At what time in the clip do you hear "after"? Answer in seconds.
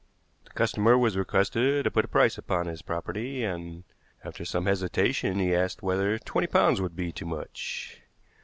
4.23-4.43